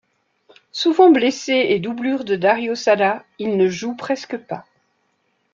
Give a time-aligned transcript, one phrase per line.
[0.71, 4.65] Souvent blessé et doublure de Darío Sala, il ne joue presque pas.